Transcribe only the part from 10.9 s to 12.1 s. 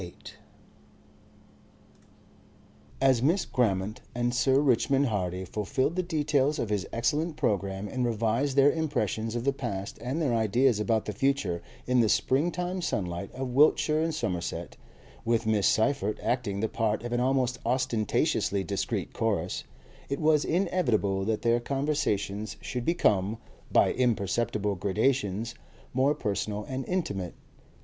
the future in the